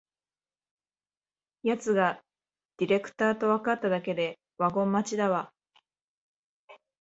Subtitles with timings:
[1.61, 2.23] やつが
[2.79, 5.53] ディレクターとわかっただけでワゴン待ちだわ